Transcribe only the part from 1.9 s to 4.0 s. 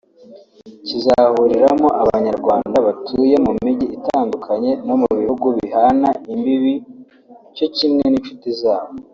Abanyarwanda batuye mu mijyi